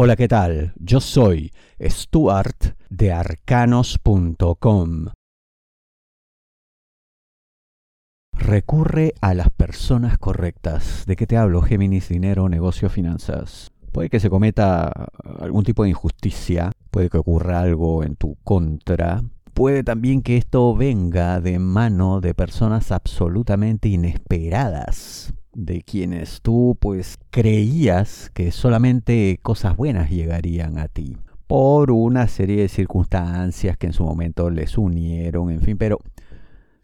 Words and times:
Hola, 0.00 0.14
¿qué 0.14 0.28
tal? 0.28 0.74
Yo 0.76 1.00
soy 1.00 1.50
Stuart 1.82 2.76
de 2.88 3.10
arcanos.com. 3.12 5.06
Recurre 8.32 9.14
a 9.20 9.34
las 9.34 9.50
personas 9.50 10.16
correctas. 10.16 11.04
¿De 11.04 11.16
qué 11.16 11.26
te 11.26 11.36
hablo? 11.36 11.62
Géminis, 11.62 12.08
dinero, 12.10 12.48
negocio, 12.48 12.88
finanzas. 12.90 13.72
Puede 13.90 14.08
que 14.08 14.20
se 14.20 14.30
cometa 14.30 14.92
algún 15.40 15.64
tipo 15.64 15.82
de 15.82 15.88
injusticia, 15.90 16.70
puede 16.92 17.10
que 17.10 17.18
ocurra 17.18 17.58
algo 17.58 18.04
en 18.04 18.14
tu 18.14 18.36
contra, 18.44 19.24
puede 19.58 19.82
también 19.82 20.22
que 20.22 20.36
esto 20.36 20.76
venga 20.76 21.40
de 21.40 21.58
mano 21.58 22.20
de 22.20 22.32
personas 22.32 22.92
absolutamente 22.92 23.88
inesperadas 23.88 25.34
de 25.52 25.82
quienes 25.82 26.42
tú 26.42 26.78
pues 26.80 27.18
creías 27.30 28.30
que 28.34 28.52
solamente 28.52 29.40
cosas 29.42 29.76
buenas 29.76 30.10
llegarían 30.10 30.78
a 30.78 30.86
ti 30.86 31.16
por 31.48 31.90
una 31.90 32.28
serie 32.28 32.62
de 32.62 32.68
circunstancias 32.68 33.76
que 33.76 33.88
en 33.88 33.94
su 33.94 34.04
momento 34.04 34.48
les 34.48 34.78
unieron, 34.78 35.50
en 35.50 35.60
fin, 35.60 35.76
pero 35.76 35.98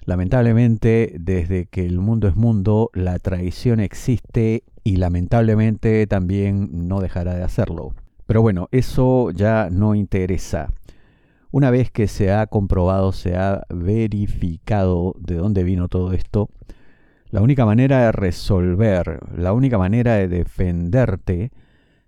lamentablemente 0.04 1.14
desde 1.20 1.66
que 1.66 1.86
el 1.86 2.00
mundo 2.00 2.26
es 2.26 2.34
mundo, 2.34 2.90
la 2.92 3.20
traición 3.20 3.78
existe 3.78 4.64
y 4.82 4.96
lamentablemente 4.96 6.08
también 6.08 6.88
no 6.88 7.00
dejará 7.00 7.36
de 7.36 7.44
hacerlo. 7.44 7.94
Pero 8.26 8.42
bueno, 8.42 8.68
eso 8.72 9.30
ya 9.30 9.68
no 9.70 9.94
interesa. 9.94 10.72
Una 11.54 11.70
vez 11.70 11.88
que 11.92 12.08
se 12.08 12.32
ha 12.32 12.48
comprobado, 12.48 13.12
se 13.12 13.36
ha 13.36 13.62
verificado 13.72 15.14
de 15.20 15.36
dónde 15.36 15.62
vino 15.62 15.86
todo 15.86 16.12
esto, 16.12 16.50
la 17.30 17.42
única 17.42 17.64
manera 17.64 18.06
de 18.06 18.10
resolver, 18.10 19.20
la 19.38 19.52
única 19.52 19.78
manera 19.78 20.14
de 20.14 20.26
defenderte 20.26 21.52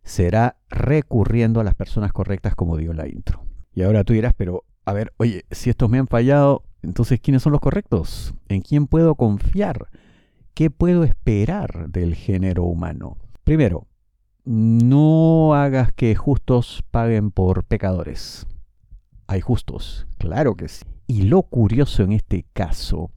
será 0.02 0.56
recurriendo 0.68 1.60
a 1.60 1.62
las 1.62 1.76
personas 1.76 2.12
correctas 2.12 2.56
como 2.56 2.76
dio 2.76 2.92
la 2.92 3.06
intro. 3.06 3.44
Y 3.72 3.82
ahora 3.82 4.02
tú 4.02 4.14
dirás, 4.14 4.34
pero 4.36 4.64
a 4.84 4.92
ver, 4.92 5.12
oye, 5.16 5.44
si 5.52 5.70
estos 5.70 5.88
me 5.88 6.00
han 6.00 6.08
fallado, 6.08 6.64
entonces 6.82 7.20
¿quiénes 7.20 7.44
son 7.44 7.52
los 7.52 7.60
correctos? 7.60 8.34
¿En 8.48 8.62
quién 8.62 8.88
puedo 8.88 9.14
confiar? 9.14 9.90
¿Qué 10.54 10.70
puedo 10.70 11.04
esperar 11.04 11.88
del 11.88 12.16
género 12.16 12.64
humano? 12.64 13.16
Primero, 13.44 13.86
no 14.44 15.54
hagas 15.54 15.92
que 15.92 16.16
justos 16.16 16.82
paguen 16.90 17.30
por 17.30 17.62
pecadores. 17.62 18.44
Hay 19.26 19.40
justos, 19.40 20.06
claro 20.18 20.54
que 20.54 20.68
sí. 20.68 20.84
Y 21.06 21.22
lo 21.22 21.42
curioso 21.42 22.02
en 22.02 22.12
este 22.12 22.46
caso 22.52 23.10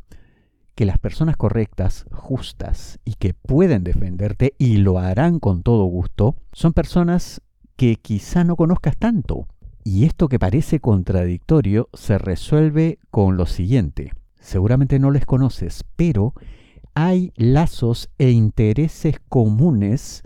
que 0.75 0.85
las 0.85 0.97
personas 0.97 1.35
correctas, 1.35 2.05
justas 2.11 2.99
y 3.03 3.15
que 3.15 3.33
pueden 3.33 3.83
defenderte 3.83 4.53
y 4.57 4.77
lo 4.77 4.97
harán 4.97 5.39
con 5.39 5.61
todo 5.61 5.83
gusto, 5.85 6.35
son 6.53 6.73
personas 6.73 7.41
que 7.75 7.97
quizá 7.97 8.43
no 8.43 8.55
conozcas 8.55 8.95
tanto. 8.97 9.47
Y 9.83 10.05
esto 10.05 10.29
que 10.29 10.39
parece 10.39 10.79
contradictorio 10.79 11.89
se 11.93 12.17
resuelve 12.17 12.99
con 13.11 13.37
lo 13.37 13.45
siguiente. 13.45 14.13
Seguramente 14.39 14.99
no 14.99 15.11
les 15.11 15.25
conoces, 15.25 15.83
pero 15.95 16.33
hay 16.93 17.33
lazos 17.35 18.09
e 18.17 18.31
intereses 18.31 19.19
comunes 19.29 20.23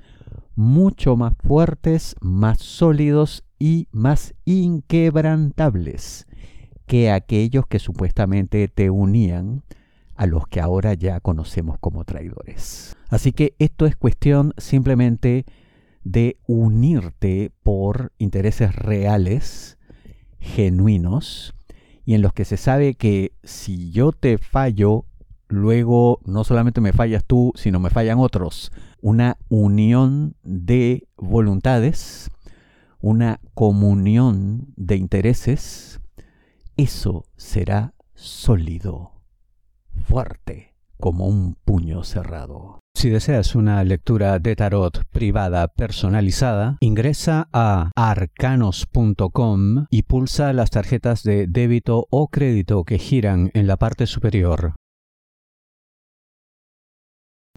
mucho 0.55 1.15
más 1.15 1.33
fuertes, 1.43 2.15
más 2.21 2.59
sólidos 2.59 3.43
y 3.63 3.87
más 3.93 4.33
inquebrantables 4.43 6.27
que 6.85 7.09
aquellos 7.11 7.65
que 7.65 7.79
supuestamente 7.79 8.67
te 8.67 8.89
unían 8.89 9.63
a 10.15 10.25
los 10.25 10.49
que 10.49 10.59
ahora 10.59 10.95
ya 10.95 11.21
conocemos 11.21 11.77
como 11.79 12.03
traidores. 12.03 12.97
Así 13.07 13.31
que 13.31 13.55
esto 13.59 13.85
es 13.85 13.95
cuestión 13.95 14.53
simplemente 14.57 15.45
de 16.03 16.35
unirte 16.45 17.53
por 17.63 18.11
intereses 18.17 18.75
reales, 18.75 19.77
genuinos, 20.41 21.55
y 22.03 22.15
en 22.15 22.21
los 22.21 22.33
que 22.33 22.43
se 22.43 22.57
sabe 22.57 22.95
que 22.95 23.31
si 23.45 23.91
yo 23.91 24.11
te 24.11 24.39
fallo, 24.39 25.05
luego 25.47 26.19
no 26.25 26.43
solamente 26.43 26.81
me 26.81 26.91
fallas 26.91 27.23
tú, 27.23 27.53
sino 27.55 27.79
me 27.79 27.91
fallan 27.91 28.19
otros. 28.19 28.73
Una 28.99 29.37
unión 29.47 30.35
de 30.43 31.07
voluntades, 31.15 32.29
una 33.03 33.41
comunión 33.53 34.73
de 34.77 34.95
intereses, 34.95 35.99
eso 36.77 37.25
será 37.35 37.93
sólido 38.15 39.11
fuerte 40.05 40.73
como 40.97 41.27
un 41.27 41.55
puño 41.65 42.05
cerrado. 42.05 42.79
Si 42.95 43.09
deseas 43.09 43.55
una 43.55 43.83
lectura 43.83 44.39
de 44.39 44.55
tarot 44.55 45.03
privada 45.11 45.67
personalizada, 45.67 46.77
ingresa 46.79 47.49
a 47.51 47.91
arcanos.com 47.93 49.87
y 49.89 50.03
pulsa 50.03 50.53
las 50.53 50.69
tarjetas 50.69 51.23
de 51.23 51.47
débito 51.47 52.07
o 52.09 52.29
crédito 52.29 52.85
que 52.85 52.99
giran 52.99 53.51
en 53.53 53.67
la 53.67 53.75
parte 53.75 54.07
superior. 54.07 54.75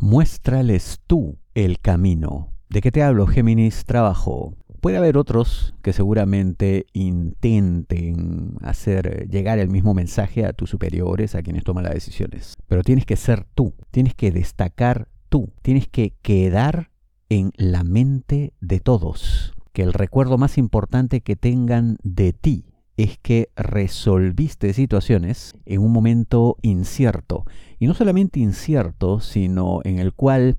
Muéstrales 0.00 1.00
tú 1.06 1.38
el 1.54 1.78
camino. 1.78 2.48
¿De 2.68 2.80
qué 2.80 2.90
te 2.90 3.04
hablo, 3.04 3.28
Géminis? 3.28 3.84
Trabajo. 3.84 4.56
Puede 4.86 4.98
haber 4.98 5.18
otros 5.18 5.74
que 5.82 5.92
seguramente 5.92 6.86
intenten 6.92 8.56
hacer 8.62 9.28
llegar 9.28 9.58
el 9.58 9.68
mismo 9.68 9.94
mensaje 9.94 10.46
a 10.46 10.52
tus 10.52 10.70
superiores, 10.70 11.34
a 11.34 11.42
quienes 11.42 11.64
toman 11.64 11.82
las 11.82 11.94
decisiones. 11.94 12.54
Pero 12.68 12.84
tienes 12.84 13.04
que 13.04 13.16
ser 13.16 13.46
tú, 13.56 13.74
tienes 13.90 14.14
que 14.14 14.30
destacar 14.30 15.08
tú, 15.28 15.50
tienes 15.62 15.88
que 15.88 16.14
quedar 16.22 16.92
en 17.28 17.50
la 17.56 17.82
mente 17.82 18.52
de 18.60 18.78
todos. 18.78 19.54
Que 19.72 19.82
el 19.82 19.92
recuerdo 19.92 20.38
más 20.38 20.56
importante 20.56 21.20
que 21.20 21.34
tengan 21.34 21.96
de 22.04 22.32
ti 22.32 22.66
es 22.96 23.18
que 23.18 23.48
resolviste 23.56 24.72
situaciones 24.72 25.54
en 25.64 25.80
un 25.80 25.90
momento 25.90 26.58
incierto. 26.62 27.44
Y 27.80 27.88
no 27.88 27.94
solamente 27.94 28.38
incierto, 28.38 29.18
sino 29.18 29.80
en 29.82 29.98
el 29.98 30.12
cual 30.12 30.58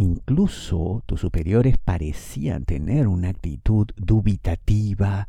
Incluso 0.00 1.02
tus 1.06 1.20
superiores 1.20 1.76
parecían 1.76 2.64
tener 2.64 3.08
una 3.08 3.30
actitud 3.30 3.88
dubitativa, 3.96 5.26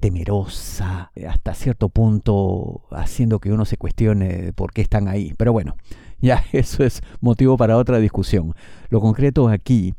temerosa, 0.00 1.12
hasta 1.28 1.54
cierto 1.54 1.88
punto 1.88 2.82
haciendo 2.90 3.38
que 3.38 3.52
uno 3.52 3.64
se 3.64 3.76
cuestione 3.76 4.52
por 4.54 4.72
qué 4.72 4.82
están 4.82 5.06
ahí. 5.06 5.34
Pero 5.38 5.52
bueno, 5.52 5.76
ya 6.20 6.44
eso 6.50 6.82
es 6.82 7.00
motivo 7.20 7.56
para 7.56 7.76
otra 7.78 8.00
discusión. 8.00 8.54
Lo 8.88 9.00
concreto 9.00 9.48
aquí 9.48 9.94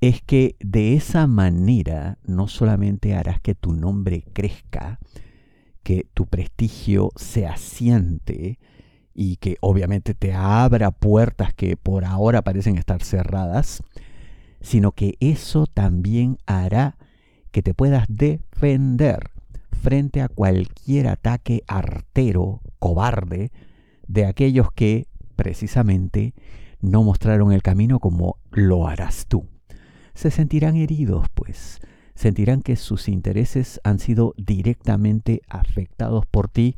es 0.00 0.22
que 0.22 0.56
de 0.60 0.94
esa 0.94 1.26
manera 1.26 2.16
no 2.24 2.48
solamente 2.48 3.14
harás 3.14 3.42
que 3.42 3.54
tu 3.54 3.74
nombre 3.74 4.24
crezca, 4.32 4.98
que 5.82 6.06
tu 6.14 6.24
prestigio 6.24 7.10
se 7.16 7.46
asiente, 7.46 8.58
y 9.16 9.36
que 9.36 9.56
obviamente 9.60 10.12
te 10.12 10.34
abra 10.34 10.90
puertas 10.90 11.54
que 11.54 11.78
por 11.78 12.04
ahora 12.04 12.42
parecen 12.42 12.76
estar 12.76 13.02
cerradas, 13.02 13.82
sino 14.60 14.92
que 14.92 15.16
eso 15.20 15.66
también 15.66 16.36
hará 16.44 16.98
que 17.50 17.62
te 17.62 17.72
puedas 17.72 18.04
defender 18.08 19.30
frente 19.72 20.20
a 20.20 20.28
cualquier 20.28 21.08
ataque 21.08 21.62
artero, 21.66 22.60
cobarde, 22.78 23.52
de 24.06 24.26
aquellos 24.26 24.70
que 24.70 25.06
precisamente 25.34 26.34
no 26.80 27.02
mostraron 27.02 27.52
el 27.52 27.62
camino 27.62 28.00
como 28.00 28.36
lo 28.50 28.86
harás 28.86 29.26
tú. 29.26 29.46
Se 30.12 30.30
sentirán 30.30 30.76
heridos, 30.76 31.28
pues, 31.34 31.80
sentirán 32.14 32.60
que 32.60 32.76
sus 32.76 33.08
intereses 33.08 33.80
han 33.82 33.98
sido 33.98 34.34
directamente 34.36 35.40
afectados 35.48 36.26
por 36.26 36.48
ti 36.48 36.74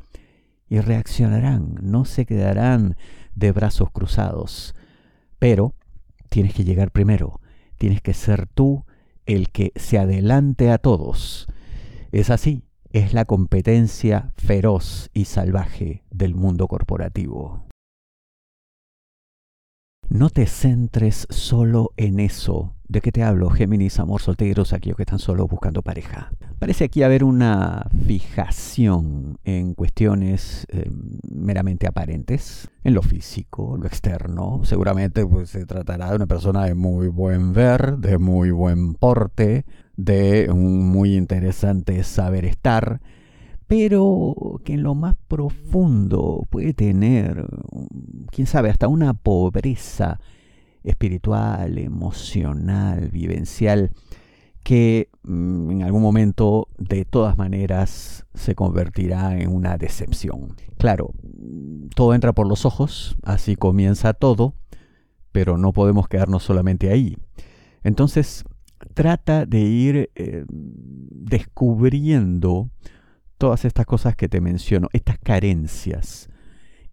y 0.69 0.81
reaccionarán, 0.81 1.77
no 1.81 2.05
se 2.05 2.27
quedarán 2.27 2.97
de 3.35 3.53
brazos 3.53 3.91
cruzados. 3.91 4.75
Pero 5.39 5.75
tienes 6.29 6.55
que 6.55 6.65
llegar 6.65 6.91
primero, 6.91 7.41
tienes 7.77 8.03
que 8.03 8.15
ser 8.15 8.47
tú 8.47 8.85
el 9.27 9.51
que 9.51 9.73
se 9.77 9.99
adelante 9.99 10.71
a 10.71 10.79
todos. 10.79 11.47
Es 12.13 12.31
así, 12.31 12.65
es 12.93 13.13
la 13.13 13.25
competencia 13.25 14.33
feroz 14.37 15.11
y 15.13 15.27
salvaje 15.27 16.05
del 16.11 16.35
mundo 16.35 16.67
corporativo. 16.69 17.68
No 20.11 20.31
te 20.31 20.47
centres 20.47 21.27
solo 21.29 21.91
en 21.99 22.19
eso. 22.19 22.75
¿De 22.89 23.03
qué 23.03 23.13
te 23.13 23.23
hablo, 23.23 23.51
Géminis, 23.51 23.99
amor 23.99 24.23
solteros, 24.23 24.73
aquellos 24.73 24.97
que 24.97 25.03
están 25.03 25.19
solo 25.19 25.47
buscando 25.47 25.83
pareja? 25.83 26.33
Parece 26.59 26.85
aquí 26.85 27.03
haber 27.03 27.25
una 27.25 27.87
fijación 28.07 29.39
en 29.45 29.75
cuestiones 29.75 30.67
em, 30.71 31.19
meramente 31.31 31.87
aparentes, 31.87 32.71
en 32.85 32.95
lo 32.95 33.03
físico, 33.03 33.77
lo 33.77 33.87
externo. 33.87 34.63
Seguramente 34.65 35.27
pues, 35.27 35.51
se 35.51 35.67
tratará 35.67 36.09
de 36.09 36.17
una 36.17 36.27
persona 36.27 36.65
de 36.65 36.75
muy 36.75 37.09
buen 37.09 37.53
ver, 37.53 37.99
de 37.99 38.17
muy 38.17 38.51
buen 38.51 38.95
porte, 38.95 39.67
de 39.99 40.49
un 40.51 40.89
muy 40.89 41.17
interesante 41.17 42.03
saber 42.03 42.47
estar 42.47 43.03
pero 43.69 44.35
que 44.65 44.73
en 44.73 44.83
lo 44.83 44.95
más 44.95 45.15
profundo 45.29 46.47
puede 46.49 46.73
tener, 46.73 47.47
quién 48.31 48.47
sabe, 48.47 48.71
hasta 48.71 48.89
una 48.89 49.15
pobreza 49.15 50.21
espiritual, 50.83 51.79
emocional, 51.79 53.09
vivencial, 53.11 53.93
que 54.63 55.09
mm, 55.23 55.71
en 55.71 55.83
algún 55.83 56.03
momento 56.03 56.69
de 56.79 57.05
todas 57.05 57.39
maneras 57.39 58.27
se 58.35 58.55
convertirá 58.55 59.39
en 59.39 59.55
una 59.55 59.79
decepción. 59.79 60.57
Claro, 60.77 61.13
todo 61.95 62.15
entra 62.15 62.33
por 62.33 62.47
los 62.47 62.65
ojos, 62.65 63.17
así 63.23 63.57
comienza 63.57 64.15
todo, 64.15 64.55
pero 65.33 65.59
no 65.59 65.73
podemos 65.73 66.09
quedarnos 66.09 66.43
solamente 66.43 66.91
ahí. 66.91 67.17
Entonces, 67.83 68.45
trata 68.95 69.47
de 69.47 69.61
ir 69.61 70.11
eh, 70.15 70.45
descubriendo 70.49 72.71
todas 73.39 73.65
estas 73.65 73.87
cosas 73.87 74.17
que 74.17 74.29
te 74.29 74.41
menciono, 74.41 74.89
estas 74.93 75.19
carencias, 75.19 76.28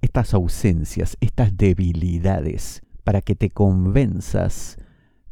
estas 0.05 0.33
ausencias, 0.33 1.17
estas 1.19 1.57
debilidades, 1.57 2.81
para 3.03 3.21
que 3.21 3.35
te 3.35 3.49
convenzas 3.49 4.77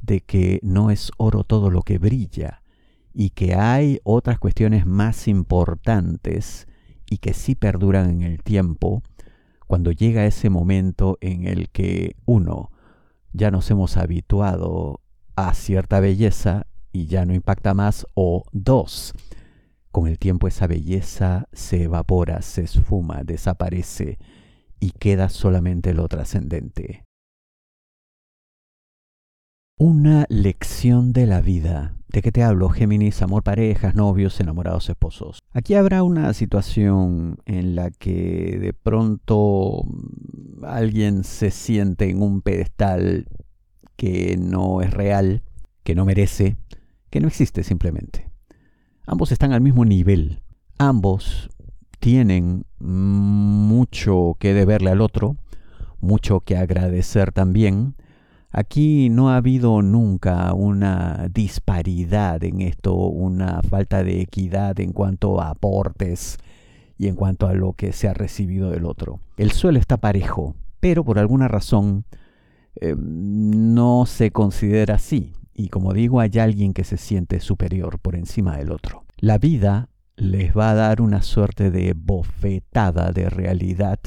de 0.01 0.19
que 0.19 0.59
no 0.63 0.91
es 0.91 1.11
oro 1.17 1.43
todo 1.43 1.71
lo 1.71 1.81
que 1.81 1.97
brilla 1.97 2.61
y 3.13 3.29
que 3.29 3.55
hay 3.55 3.99
otras 4.03 4.39
cuestiones 4.39 4.85
más 4.85 5.27
importantes 5.27 6.67
y 7.09 7.17
que 7.17 7.33
sí 7.33 7.55
perduran 7.55 8.09
en 8.09 8.21
el 8.23 8.43
tiempo 8.43 9.01
cuando 9.67 9.91
llega 9.91 10.25
ese 10.25 10.49
momento 10.49 11.17
en 11.21 11.47
el 11.47 11.69
que 11.69 12.15
uno 12.25 12.71
ya 13.31 13.49
nos 13.49 13.69
hemos 13.71 13.97
habituado 13.97 15.01
a 15.35 15.53
cierta 15.53 15.99
belleza 15.99 16.67
y 16.91 17.05
ya 17.07 17.25
no 17.25 17.33
impacta 17.33 17.73
más 17.73 18.05
o 18.13 18.43
dos 18.51 19.13
con 19.91 20.07
el 20.07 20.17
tiempo 20.17 20.47
esa 20.47 20.65
belleza 20.65 21.47
se 21.53 21.83
evapora, 21.83 22.41
se 22.41 22.63
esfuma, 22.63 23.23
desaparece 23.23 24.17
y 24.83 24.91
queda 24.91 25.29
solamente 25.29 25.93
lo 25.93 26.09
trascendente. 26.09 27.05
Una 29.79 30.25
lección 30.27 31.13
de 31.13 31.25
la 31.25 31.39
vida. 31.39 31.95
¿De 32.09 32.21
qué 32.21 32.33
te 32.33 32.43
hablo, 32.43 32.67
Géminis? 32.67 33.21
Amor, 33.21 33.43
parejas, 33.43 33.95
novios, 33.95 34.41
enamorados, 34.41 34.89
esposos. 34.89 35.39
Aquí 35.53 35.75
habrá 35.75 36.03
una 36.03 36.33
situación 36.33 37.37
en 37.45 37.75
la 37.75 37.91
que 37.91 38.59
de 38.59 38.73
pronto 38.73 39.85
alguien 40.63 41.23
se 41.23 41.49
siente 41.49 42.09
en 42.09 42.21
un 42.21 42.41
pedestal 42.41 43.27
que 43.95 44.35
no 44.37 44.81
es 44.81 44.91
real, 44.91 45.43
que 45.83 45.95
no 45.95 46.03
merece, 46.03 46.57
que 47.09 47.21
no 47.21 47.29
existe 47.29 47.63
simplemente. 47.63 48.29
Ambos 49.05 49.31
están 49.31 49.53
al 49.53 49.61
mismo 49.61 49.85
nivel. 49.85 50.43
Ambos 50.77 51.49
tienen 52.03 52.65
mucho 52.79 54.35
que 54.37 54.53
deberle 54.53 54.89
al 54.89 54.99
otro, 54.99 55.37
mucho 56.01 56.41
que 56.41 56.57
agradecer 56.57 57.31
también, 57.31 57.95
Aquí 58.55 59.09
no 59.09 59.31
ha 59.31 59.37
habido 59.37 59.81
nunca 59.81 60.53
una 60.53 61.27
disparidad 61.33 62.43
en 62.43 62.61
esto, 62.61 62.93
una 62.93 63.63
falta 63.63 64.03
de 64.03 64.21
equidad 64.21 64.79
en 64.79 64.91
cuanto 64.91 65.41
a 65.41 65.49
aportes 65.49 66.37
y 66.99 67.07
en 67.07 67.15
cuanto 67.15 67.47
a 67.47 67.55
lo 67.55 67.73
que 67.73 67.93
se 67.93 68.07
ha 68.07 68.13
recibido 68.13 68.69
del 68.69 68.85
otro. 68.85 69.19
El 69.37 69.53
suelo 69.53 69.79
está 69.79 69.97
parejo, 69.97 70.55
pero 70.79 71.03
por 71.03 71.17
alguna 71.17 71.47
razón 71.47 72.05
eh, 72.75 72.95
no 72.95 74.05
se 74.05 74.29
considera 74.29 74.95
así. 74.95 75.33
Y 75.55 75.69
como 75.69 75.93
digo, 75.93 76.19
hay 76.19 76.37
alguien 76.37 76.73
que 76.73 76.83
se 76.83 76.97
siente 76.97 77.39
superior 77.39 77.97
por 77.97 78.15
encima 78.15 78.57
del 78.57 78.71
otro. 78.71 79.03
La 79.17 79.39
vida 79.39 79.89
les 80.15 80.55
va 80.55 80.71
a 80.71 80.75
dar 80.75 81.01
una 81.01 81.21
suerte 81.21 81.71
de 81.71 81.93
bofetada 81.93 83.11
de 83.11 83.29
realidad 83.29 83.99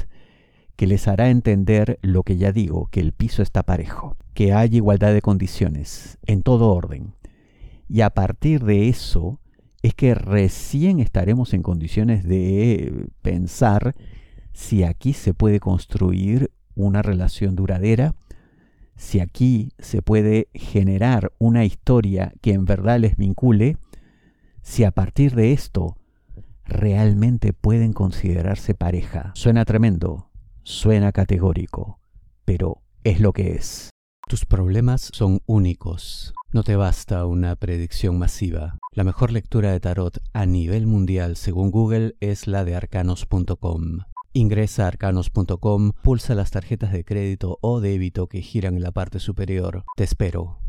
que 0.76 0.86
les 0.86 1.08
hará 1.08 1.30
entender 1.30 1.98
lo 2.02 2.22
que 2.22 2.36
ya 2.36 2.52
digo, 2.52 2.88
que 2.90 3.00
el 3.00 3.12
piso 3.12 3.42
está 3.42 3.62
parejo, 3.62 4.16
que 4.34 4.52
hay 4.52 4.76
igualdad 4.76 5.14
de 5.14 5.22
condiciones, 5.22 6.18
en 6.26 6.42
todo 6.42 6.72
orden. 6.72 7.14
Y 7.88 8.02
a 8.02 8.10
partir 8.10 8.64
de 8.64 8.88
eso 8.88 9.40
es 9.82 9.94
que 9.94 10.14
recién 10.14 11.00
estaremos 11.00 11.54
en 11.54 11.62
condiciones 11.62 12.24
de 12.24 13.08
pensar 13.22 13.94
si 14.52 14.84
aquí 14.84 15.12
se 15.12 15.32
puede 15.32 15.60
construir 15.60 16.50
una 16.74 17.02
relación 17.02 17.56
duradera, 17.56 18.14
si 18.96 19.20
aquí 19.20 19.70
se 19.78 20.02
puede 20.02 20.48
generar 20.54 21.32
una 21.38 21.64
historia 21.64 22.32
que 22.40 22.52
en 22.52 22.64
verdad 22.64 22.98
les 22.98 23.16
vincule, 23.16 23.76
si 24.66 24.82
a 24.82 24.90
partir 24.90 25.34
de 25.36 25.52
esto 25.52 25.96
realmente 26.64 27.52
pueden 27.52 27.92
considerarse 27.92 28.74
pareja. 28.74 29.30
Suena 29.34 29.64
tremendo, 29.64 30.28
Suena 30.68 31.12
categórico, 31.12 32.00
pero 32.44 32.82
es 33.04 33.20
lo 33.20 33.32
que 33.32 33.54
es. 33.54 33.90
Tus 34.28 34.44
problemas 34.44 35.10
son 35.12 35.40
únicos. 35.46 36.34
No 36.50 36.64
te 36.64 36.74
basta 36.74 37.24
una 37.24 37.54
predicción 37.54 38.18
masiva. 38.18 38.76
La 38.90 39.04
mejor 39.04 39.30
lectura 39.30 39.70
de 39.70 39.78
tarot 39.78 40.18
a 40.32 40.44
nivel 40.44 40.88
mundial 40.88 41.36
según 41.36 41.70
Google 41.70 42.16
es 42.18 42.48
la 42.48 42.64
de 42.64 42.74
arcanos.com. 42.74 44.00
Ingresa 44.32 44.86
a 44.86 44.88
arcanos.com, 44.88 45.92
pulsa 46.02 46.34
las 46.34 46.50
tarjetas 46.50 46.90
de 46.90 47.04
crédito 47.04 47.58
o 47.60 47.80
débito 47.80 48.26
que 48.26 48.42
giran 48.42 48.74
en 48.74 48.82
la 48.82 48.90
parte 48.90 49.20
superior. 49.20 49.84
Te 49.94 50.02
espero. 50.02 50.65